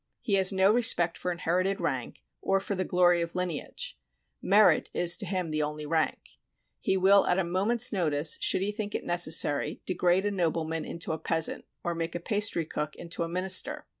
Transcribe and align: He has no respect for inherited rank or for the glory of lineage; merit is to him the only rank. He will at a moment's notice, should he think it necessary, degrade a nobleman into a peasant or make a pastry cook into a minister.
He 0.19 0.33
has 0.33 0.51
no 0.51 0.71
respect 0.71 1.15
for 1.15 1.31
inherited 1.31 1.79
rank 1.79 2.23
or 2.41 2.59
for 2.59 2.73
the 2.73 2.83
glory 2.83 3.21
of 3.21 3.35
lineage; 3.35 3.99
merit 4.41 4.89
is 4.95 5.15
to 5.17 5.27
him 5.27 5.51
the 5.51 5.61
only 5.61 5.85
rank. 5.85 6.39
He 6.79 6.97
will 6.97 7.27
at 7.27 7.37
a 7.37 7.43
moment's 7.43 7.93
notice, 7.93 8.39
should 8.41 8.63
he 8.63 8.71
think 8.71 8.95
it 8.95 9.05
necessary, 9.05 9.79
degrade 9.85 10.25
a 10.25 10.31
nobleman 10.31 10.85
into 10.85 11.11
a 11.11 11.19
peasant 11.19 11.65
or 11.83 11.93
make 11.93 12.15
a 12.15 12.19
pastry 12.19 12.65
cook 12.65 12.95
into 12.95 13.21
a 13.21 13.29
minister. 13.29 13.85